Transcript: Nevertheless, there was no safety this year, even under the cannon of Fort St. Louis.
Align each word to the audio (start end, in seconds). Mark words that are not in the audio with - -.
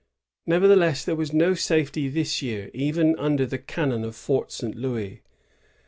Nevertheless, 0.47 1.05
there 1.05 1.15
was 1.15 1.31
no 1.31 1.53
safety 1.53 2.09
this 2.09 2.41
year, 2.41 2.71
even 2.73 3.15
under 3.19 3.45
the 3.45 3.59
cannon 3.59 4.03
of 4.03 4.15
Fort 4.15 4.51
St. 4.51 4.73
Louis. 4.73 5.21